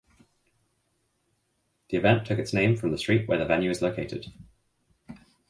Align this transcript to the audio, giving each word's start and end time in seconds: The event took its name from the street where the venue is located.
The 1.91 1.97
event 1.97 2.25
took 2.25 2.39
its 2.39 2.55
name 2.55 2.75
from 2.75 2.89
the 2.91 2.97
street 2.97 3.27
where 3.29 3.37
the 3.37 3.45
venue 3.45 3.69
is 3.69 3.83
located. 3.83 4.33